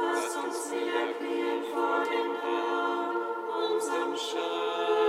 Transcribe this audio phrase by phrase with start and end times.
[0.00, 3.16] Lasst uns niederknien vor dem Herrn,
[3.72, 5.01] unserem Schöpfer.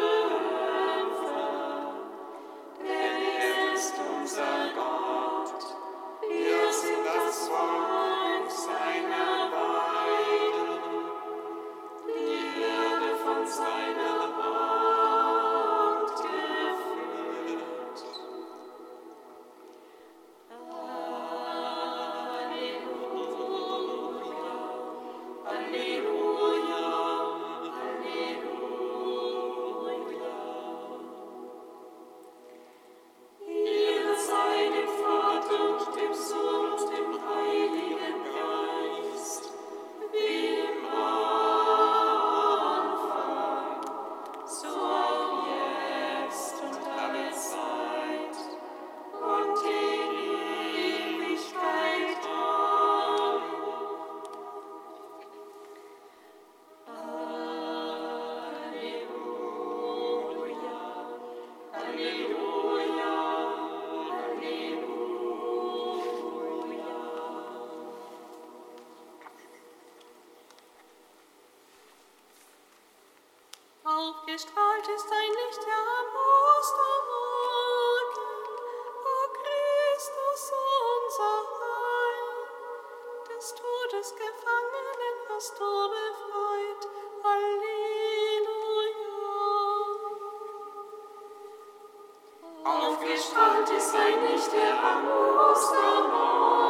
[93.64, 96.63] Land ist ein echter Amostermann.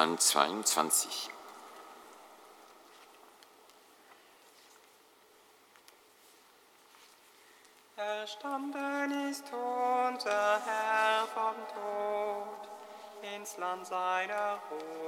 [0.00, 1.28] Psalm 22.
[7.96, 12.70] Erstanden ist unser Herr vom Tod,
[13.36, 14.99] ins Land seiner Ruhe.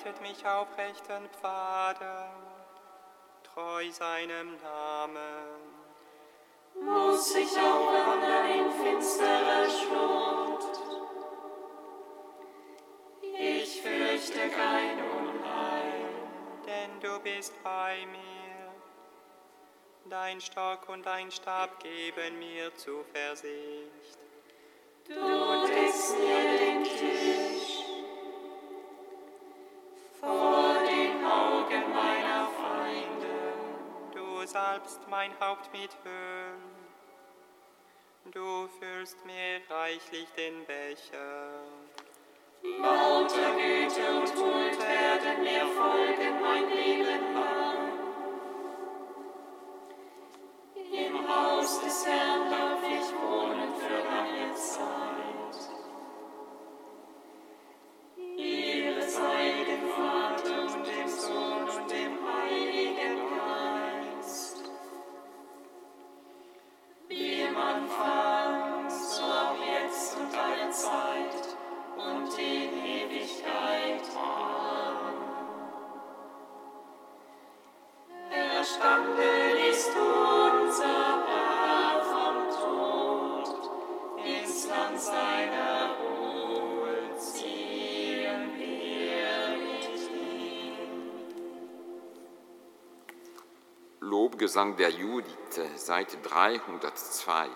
[0.00, 2.30] leitet mich auf rechten Pfaden,
[3.42, 5.70] treu seinem Namen.
[6.74, 10.80] Muss ich auch wandern in finsterer Schlucht?
[13.22, 16.08] Ich fürchte kein Unheil,
[16.66, 18.39] denn du bist bei mir.
[20.10, 24.18] Dein Stock und dein Stab geben mir Zuversicht.
[25.06, 27.84] Du deckst mir den Tisch
[30.18, 33.52] vor den Augen meiner Feinde.
[34.12, 36.58] Du salbst mein Haupt mit Öl.
[38.32, 41.62] Du füllst mir reichlich den Becher.
[42.64, 47.69] Lauter Güte und Huld werden mir folgen mein Leben lang.
[51.30, 55.19] Haus des Herrn darf ich wohnen für lange Zeit.
[94.50, 97.46] Lobgesang der Judith, Seite 302.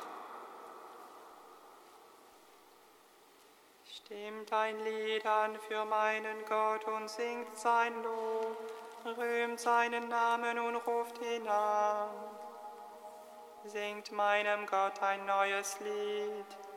[3.84, 8.56] Stimmt ein Lied an für meinen Gott und singt sein Lob,
[9.18, 12.10] rühmt seinen Namen und ruft ihn an.
[13.64, 16.74] Singt meinem Gott ein neues Lied.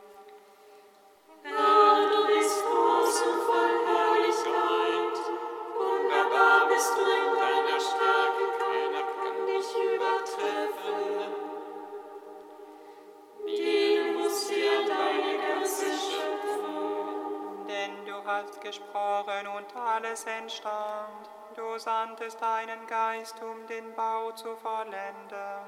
[18.38, 21.28] Hast gesprochen und alles entstand.
[21.56, 25.64] Du sandtest deinen Geist, um den Bau zu vollenden.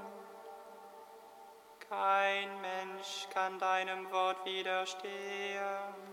[1.89, 6.10] Kein Mensch kann deinem Wort widerstehen.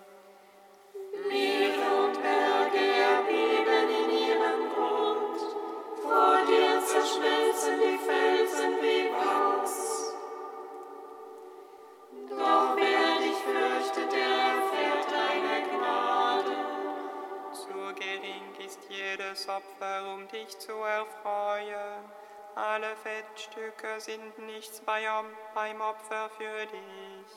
[19.09, 22.03] Jedes Opfer, um dich zu erfreuen.
[22.55, 27.31] Alle Fettstücke sind nichts beim Opfer für dich.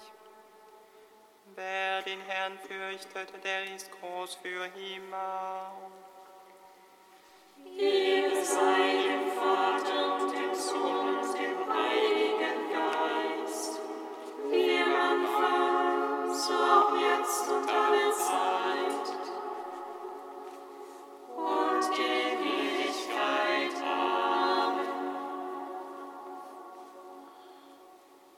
[1.55, 5.73] Wer den Herrn fürchtet, der ist groß für immer.
[7.79, 8.90] Ehre sei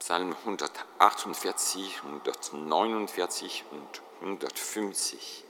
[0.05, 5.45] Psalm 148, 149 und 150.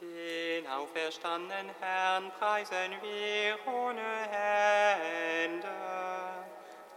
[0.00, 4.00] Den auferstandenen Herrn preisen wir ohne
[4.30, 5.68] Hände.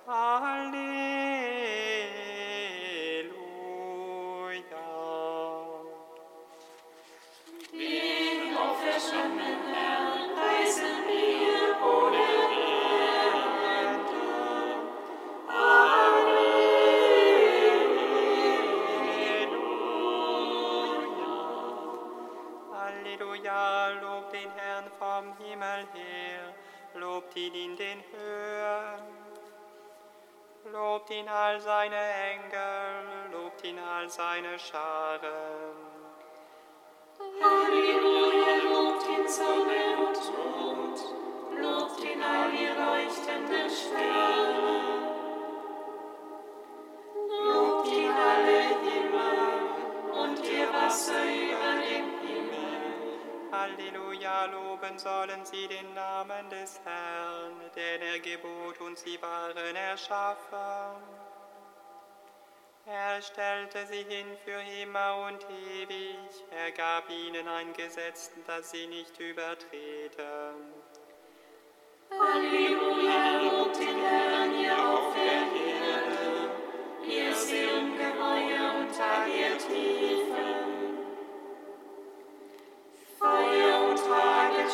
[0.07, 1.40] Halleluja.
[27.41, 29.01] Lobt ihn den Höhen.
[30.71, 35.75] Lobt ihn all seine Engel, lobt ihn all seine Scharen.
[37.41, 40.99] Halleluja, lobt ihn Sonne und Mond,
[41.59, 45.10] lobt ihn all ihr leuchtenden Sterne.
[53.61, 60.97] Halleluja, loben sollen sie den Namen des Herrn, denn er gebot und sie waren erschaffen.
[62.87, 66.17] Er stellte sie hin für immer und ewig,
[66.49, 70.73] er gab ihnen ein Gesetz, das sie nicht übertreten.
[72.09, 76.49] Halleluja, lobt den Herrn, ihr auf der Erde,
[77.07, 80.20] ihr Seeungeheuer unter der Tiefen.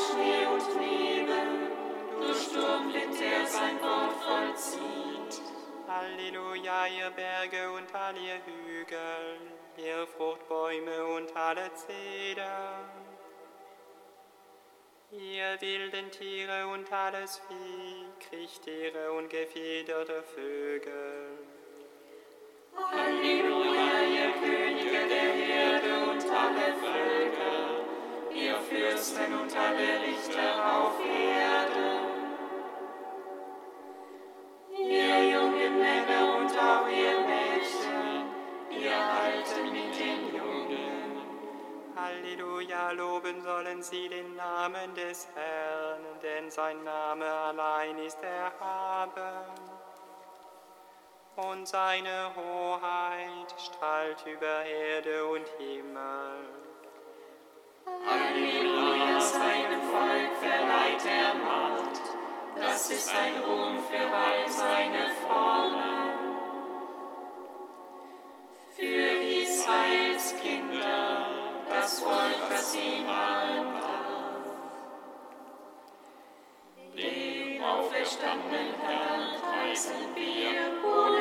[0.08, 1.72] Schnee und Nebel,
[2.20, 5.42] durch Sturmwind, der sein Wort vollzieht.
[5.88, 9.40] Halleluja, ihr Berge und all ihr Hügel,
[9.78, 12.90] ihr Fruchtbäume und alle Zedern.
[15.12, 21.40] Ihr wilden Tiere und alles Vieh, Kriechtiere und gefiederte Vögel.
[22.76, 27.57] Halleluja, ihr Könige der Erde und alle Völker,
[28.48, 32.00] ihr Fürsten und alle Richter auf Erde.
[34.78, 38.26] Ihr jungen Männer und auch ihr Mädchen,
[38.70, 41.22] ihr Alten mit den Jungen.
[41.96, 49.44] Halleluja, loben sollen sie den Namen des Herrn, denn sein Name allein ist erhaben.
[51.36, 56.67] Und seine Hoheit strahlt über Erde und Himmel.
[58.06, 62.02] Halleluja, seinem Volk verleiht er Macht.
[62.56, 65.98] Das ist ein Ruhm für all seine Formen.
[68.76, 69.08] Für
[69.44, 71.28] Israels Kinder,
[71.70, 73.98] das Volk, das ihm andarf.
[76.96, 81.17] Den auferstandenen Herrn preisen wir ohne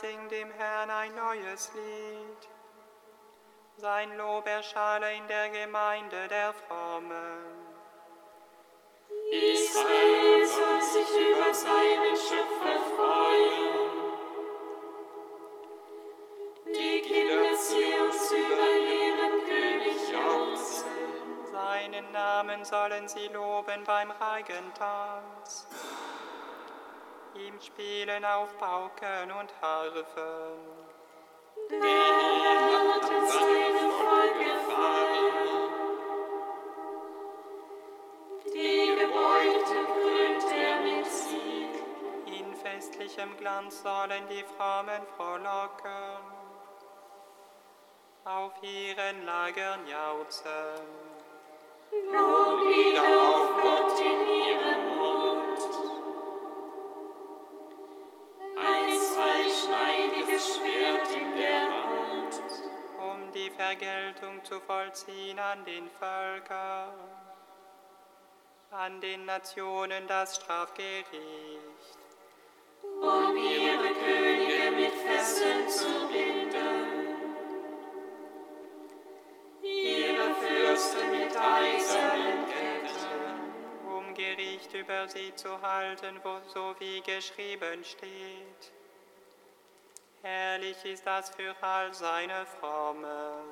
[0.00, 2.48] Sing dem Herrn ein neues Lied.
[3.78, 7.42] Sein Lob erschalle in der Gemeinde der Frommen.
[9.32, 13.88] Israel soll sich über seinen Schöpfer freuen.
[16.66, 21.50] Die Kinder Zions über ihren König jauchzen.
[21.50, 25.66] Seinen Namen sollen sie loben beim Reigentanz.
[27.34, 30.58] Ihm spielen auf Pauken und Harfen.
[31.70, 35.38] Der Herr hat in seinem Volk gefallen.
[38.46, 41.84] Die Gebeugten krönt er mit Sieg.
[42.26, 46.22] In festlichem Glanz sollen die Frommen frohlocken,
[48.24, 50.48] auf ihren Lagern jauchzen.
[51.90, 54.37] Loblieder auf Gott in ihrem
[60.38, 62.42] Schwert in der Hand.
[63.00, 66.92] um die Vergeltung zu vollziehen an den Völkern,
[68.70, 71.06] an den Nationen das Strafgericht.
[72.82, 77.16] um ihre Könige mit Fesseln zu binden,
[79.62, 87.84] ihre Fürsten mit eisernen Ketten, um Gericht über sie zu halten, wo so wie geschrieben
[87.84, 88.72] steht.
[90.30, 93.48] Herrlich ist das für all seine Frommen.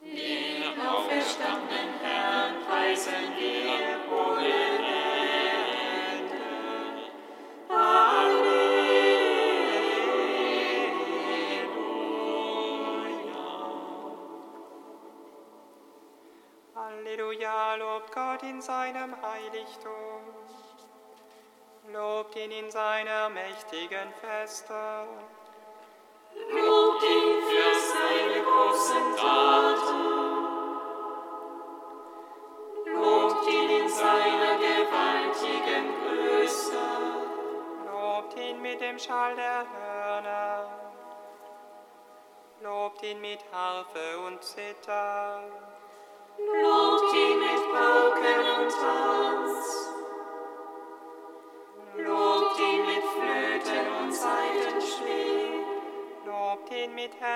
[0.00, 4.48] den auferstandenen Herrn preisen wir ohne
[4.78, 6.32] Ende.
[16.74, 20.21] Halleluja, lobt Gott in seinem Heiligtum.
[21.90, 24.72] Lobt ihn in seiner mächtigen Feste.
[26.32, 30.22] Lobt ihn für seine großen Taten.
[32.86, 36.78] Lobt ihn in seiner gewaltigen Größe.
[37.90, 40.68] Lobt ihn mit dem Schall der Hörner.
[42.62, 45.42] Lobt ihn mit Harfe und Zither.
[46.38, 48.61] Lobt ihn mit Pauken und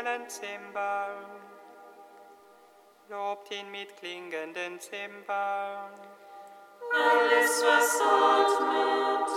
[0.06, 1.26] hellen Zimbeln.
[3.08, 5.92] Lobt ihn mit klingenden Zimbeln.
[6.94, 9.30] Alles, was atmet.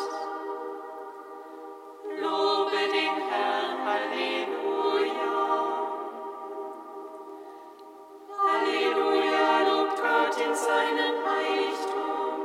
[2.22, 5.36] Lobe den Herrn, Halleluja.
[8.38, 12.36] Halleluja, lobt Gott in seinem Heiligtum.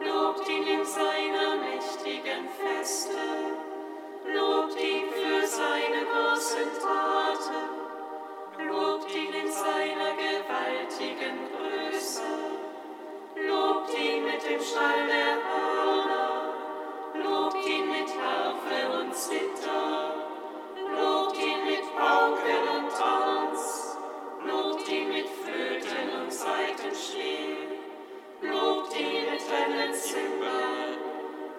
[0.00, 3.20] Lobt ihn in seiner mächtigen Feste.
[4.24, 7.19] Lobt ihn für seine großen Taten.
[14.50, 16.54] Dem Schall der Hörner.
[17.14, 20.14] Lobt ihn mit Harfe und Zither.
[20.96, 23.96] Lobt ihn mit Pauken und Tanz.
[24.44, 27.78] Lobt ihn mit Flöten und Saitenschlägen.
[28.42, 30.98] Lobt ihn mit hellen Zimbeln.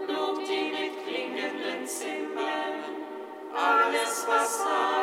[0.07, 2.81] Lobt ihn mit klingenden Zimbeln.
[3.53, 5.00] Alles, was atmet,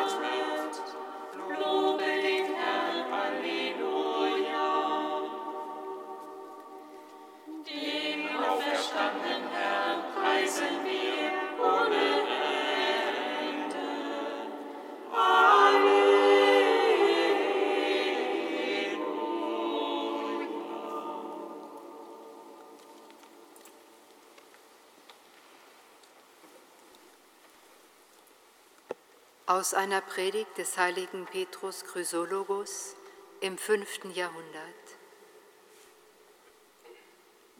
[29.59, 32.95] Aus einer Predigt des heiligen Petrus Chrysologus
[33.41, 34.63] im fünften Jahrhundert.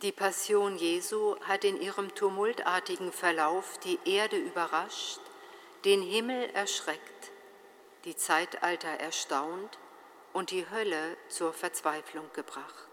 [0.02, 5.20] Die Passion Jesu hat in ihrem tumultartigen Verlauf die Erde überrascht,
[5.84, 7.32] den Himmel erschreckt,
[8.06, 9.78] die Zeitalter erstaunt
[10.32, 12.88] und die Hölle zur Verzweiflung gebracht.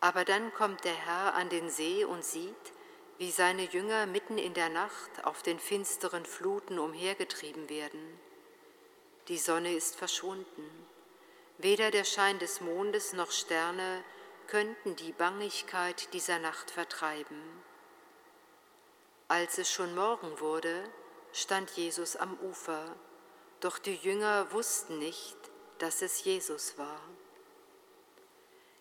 [0.00, 2.72] Aber dann kommt der Herr an den See und sieht,
[3.18, 8.20] wie seine Jünger mitten in der Nacht auf den finsteren Fluten umhergetrieben werden.
[9.28, 10.86] Die Sonne ist verschwunden.
[11.58, 14.02] Weder der Schein des Mondes noch Sterne
[14.48, 17.40] könnten die Bangigkeit dieser Nacht vertreiben.
[19.28, 20.84] Als es schon Morgen wurde,
[21.32, 22.94] stand Jesus am Ufer,
[23.60, 25.36] doch die Jünger wussten nicht,
[25.78, 27.00] dass es Jesus war.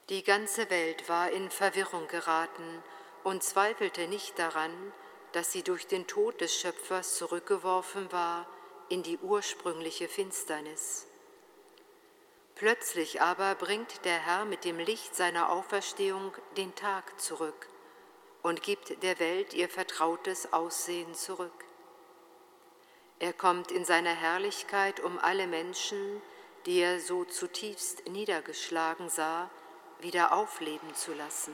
[0.10, 2.84] Die ganze Welt war in Verwirrung geraten
[3.24, 4.72] und zweifelte nicht daran,
[5.32, 8.48] dass sie durch den Tod des Schöpfers zurückgeworfen war
[8.90, 11.08] in die ursprüngliche Finsternis.
[12.56, 17.68] Plötzlich aber bringt der Herr mit dem Licht seiner Auferstehung den Tag zurück
[18.44, 21.66] und gibt der Welt ihr vertrautes Aussehen zurück.
[23.20, 26.22] Er kommt in seiner Herrlichkeit, um alle Menschen,
[26.66, 29.50] die er so zutiefst niedergeschlagen sah,
[30.00, 31.54] wieder aufleben zu lassen.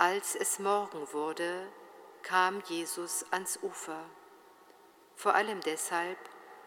[0.00, 1.66] Als es Morgen wurde,
[2.22, 4.04] kam Jesus ans Ufer,
[5.16, 6.18] vor allem deshalb,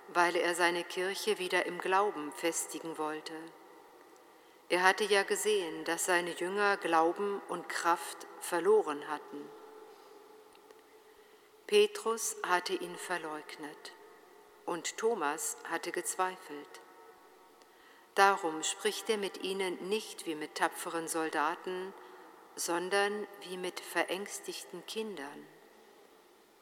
[0.10, 3.32] weil er seine Kirche wieder im Glauben festigen wollte.
[4.68, 9.50] Er hatte ja gesehen, dass seine Jünger Glauben und Kraft verloren hatten.
[11.68, 13.94] Petrus hatte ihn verleugnet
[14.66, 16.82] und Thomas hatte gezweifelt.
[18.14, 21.94] Darum spricht er mit ihnen nicht wie mit tapferen Soldaten,
[22.56, 25.48] sondern wie mit verängstigten Kindern.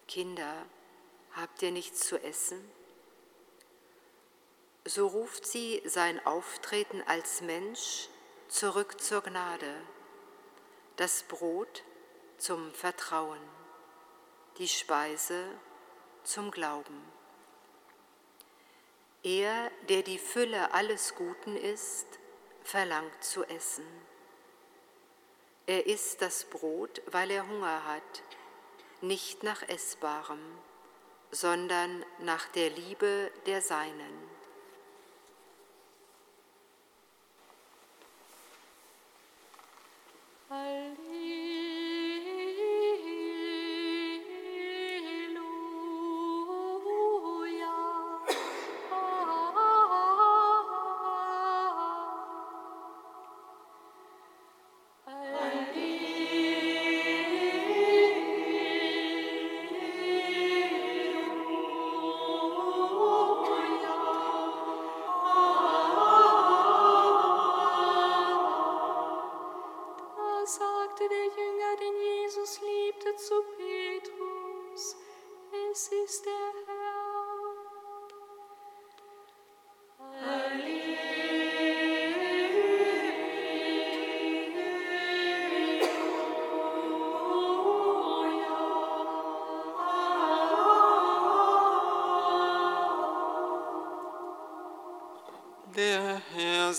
[0.08, 0.66] Kinder,
[1.34, 2.60] habt ihr nichts zu essen?
[4.86, 8.10] So ruft sie sein Auftreten als Mensch
[8.48, 9.76] zurück zur Gnade,
[10.96, 11.84] das Brot
[12.38, 13.40] zum Vertrauen,
[14.58, 15.46] die Speise
[16.24, 17.04] zum Glauben.
[19.22, 22.08] Er, der die Fülle alles Guten ist,
[22.64, 23.86] verlangt zu essen.
[25.70, 28.24] Er isst das Brot, weil er Hunger hat,
[29.02, 30.40] nicht nach Essbarem,
[31.30, 34.30] sondern nach der Liebe der Seinen.
[40.50, 41.09] Da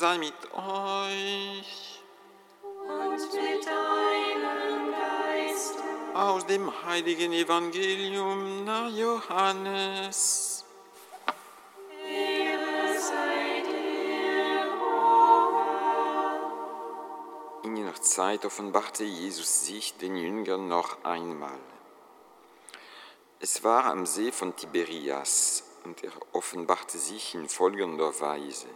[0.00, 2.00] sei mit euch.
[2.88, 5.82] Und mit deinem Geiste.
[6.14, 10.64] Aus dem heiligen Evangelium nach Johannes.
[12.02, 14.96] Ehre sei dir, o.
[17.66, 21.60] In jener Zeit offenbarte Jesus sich den Jüngern noch einmal.
[23.38, 28.68] Es war am See von Tiberias und er offenbarte sich in folgender Weise.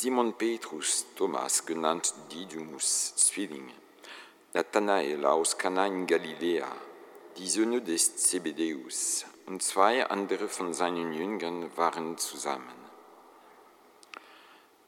[0.00, 3.68] Simon Petrus, Thomas genannt Didymus, Zwilling,
[4.54, 6.70] Nathanael aus Kana in Galiläa,
[7.36, 12.78] die Söhne des Zebedeus und zwei andere von seinen Jüngern waren zusammen.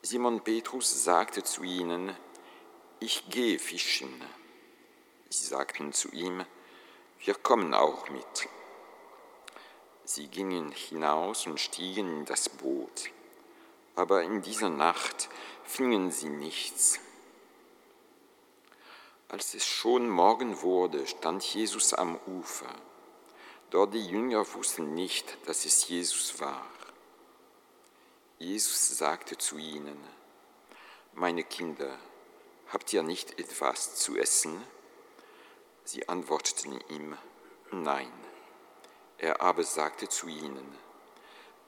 [0.03, 2.17] Simon Petrus sagte zu ihnen,
[3.01, 4.15] ich gehe fischen.
[5.29, 6.45] Sie sagten zu ihm,
[7.25, 8.49] wir kommen auch mit.
[10.05, 13.11] Sie gingen hinaus und stiegen in das Boot,
[14.01, 15.29] aber in dieser Nacht
[15.63, 16.99] fingen sie nichts.
[19.29, 22.75] Als es schon Morgen wurde, stand Jesus am Ufer.
[23.69, 26.67] Dort die Jünger wussten nicht, dass es Jesus war.
[28.39, 29.99] Jesus sagte zu ihnen,
[31.13, 31.99] meine Kinder,
[32.69, 34.65] habt ihr nicht etwas zu essen?
[35.85, 37.19] Sie antworteten ihm,
[37.71, 38.11] nein.
[39.19, 40.75] Er aber sagte zu ihnen,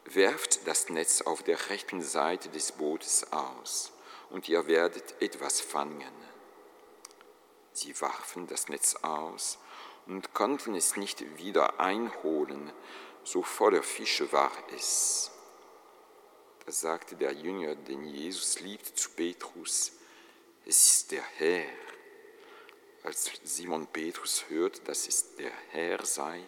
[0.04, 3.92] werft das Netz auf der rechten Seite des Bootes aus,
[4.30, 6.12] und ihr werdet etwas fangen.
[7.72, 9.58] Sie warfen das Netz aus
[10.06, 12.72] und konnten es nicht wieder einholen,
[13.24, 15.30] so voller Fische war es.
[16.66, 19.92] Da sagte der Jünger, den Jesus liebt, zu Petrus,
[20.64, 21.66] es ist der Herr.
[23.02, 26.46] Als Simon Petrus hörte, dass es der Herr sei,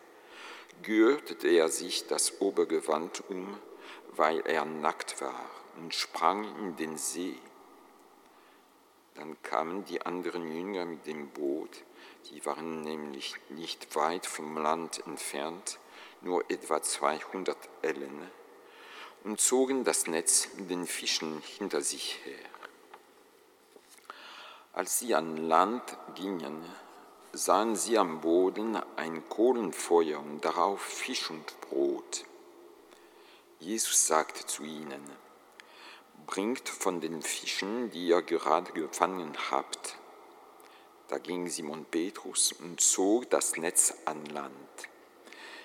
[0.82, 3.58] gürtete er sich das Obergewand um,
[4.16, 7.36] weil er nackt war, und sprang in den See.
[9.14, 11.82] Dann kamen die anderen Jünger mit dem Boot,
[12.30, 15.78] die waren nämlich nicht weit vom Land entfernt,
[16.20, 18.30] nur etwa 200 Ellen,
[19.24, 22.38] und zogen das Netz mit den Fischen hinter sich her.
[24.72, 26.64] Als sie an Land gingen,
[27.36, 32.24] sahen sie am Boden ein Kohlenfeuer und darauf Fisch und Brot.
[33.58, 35.02] Jesus sagte zu ihnen,
[36.26, 39.96] bringt von den Fischen, die ihr gerade gefangen habt.
[41.08, 44.54] Da ging Simon Petrus und zog das Netz an Land.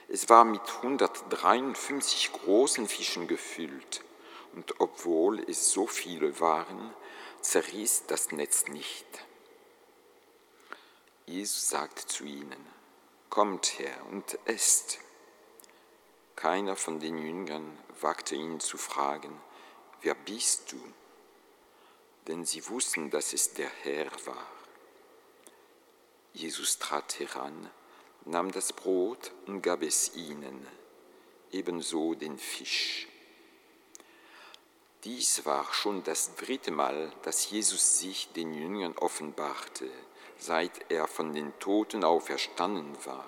[0.08, 4.04] Es war mit 153 großen Fischen gefüllt,
[4.56, 6.92] und obwohl es so viele waren,
[7.42, 9.29] zerriss das Netz nicht.
[11.30, 12.66] Jesus sagte zu ihnen,
[13.30, 14.98] Kommt her und esst.
[16.36, 19.40] Keiner von den Jüngern wagte ihn zu fragen,
[20.02, 20.82] Wer bist du?
[22.26, 24.48] Denn sie wussten, dass es der Herr war.
[26.34, 27.70] Jesus trat heran,
[28.26, 30.66] nahm das Brot und gab es ihnen,
[31.52, 33.08] ebenso den Fisch.
[35.04, 39.92] Dies war schon das dritte Mal, dass Jesus sich den Jüngern offenbarte
[40.40, 43.26] seit er von den Toten auferstanden war.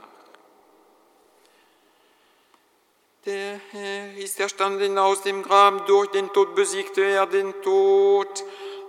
[3.26, 8.43] Der Herr ist erstanden aus dem Grab, durch den Tod besiegte er den Tod.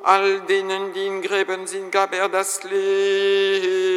[0.05, 3.92] All denen, die in Gräben sind, gab er das Leben.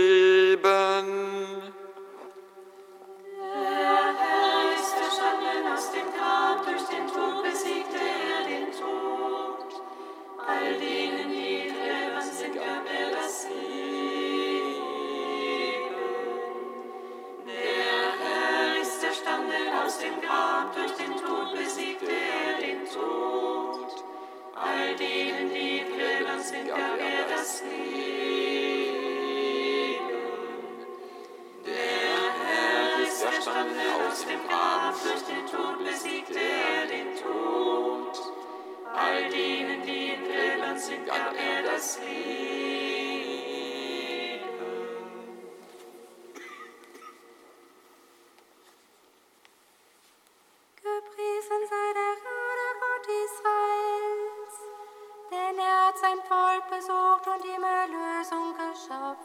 [40.76, 42.46] dann singt am Ende das Leben.
[50.76, 54.56] Gepriesen sei der Ruder Gott Israels,
[55.32, 59.25] denn er hat sein Volk besucht und ihm Erlösung geschafft.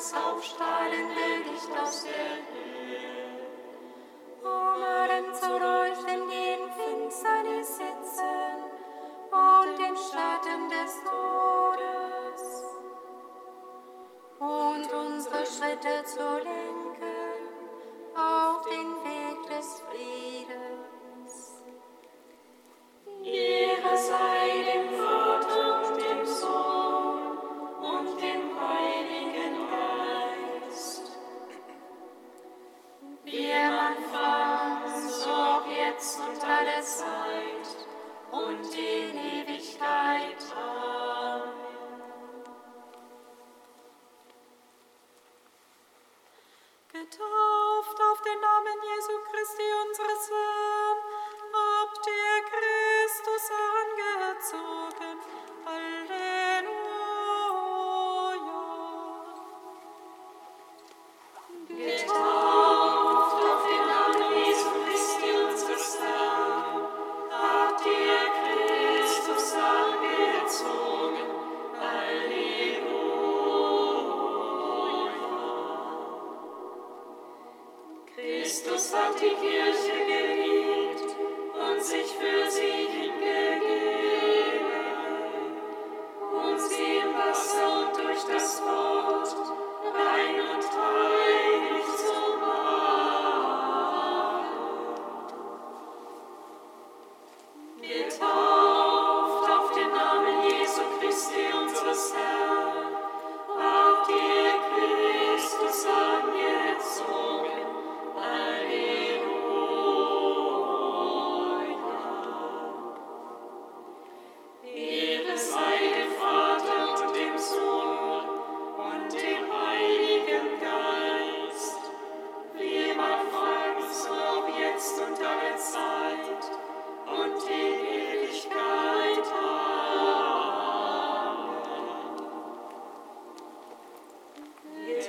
[0.00, 2.69] das aufstrahlende Licht aus der Höhe.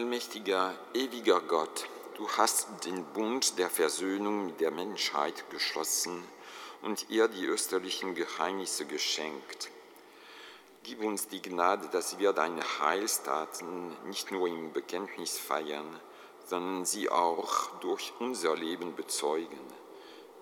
[0.00, 1.86] Allmächtiger, ewiger Gott,
[2.16, 6.24] du hast den Bund der Versöhnung mit der Menschheit geschlossen
[6.80, 9.68] und ihr die österlichen Geheimnisse geschenkt.
[10.84, 16.00] Gib uns die Gnade, dass wir deine Heilstaten nicht nur im Bekenntnis feiern,
[16.46, 19.60] sondern sie auch durch unser Leben bezeugen.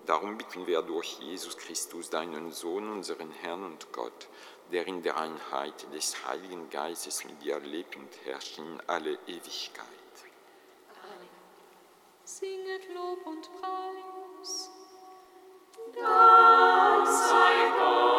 [0.07, 4.29] Darum bitten wir durch Jesus Christus, deinen Sohn, unseren Herrn und Gott,
[4.73, 9.87] der in der Einheit des Heiligen Geistes mit dir lebt und herrscht in alle Ewigkeit.
[12.25, 14.71] Singet Lob und Preis.
[15.95, 18.18] Gott